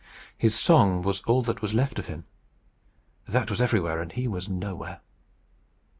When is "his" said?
0.35-0.55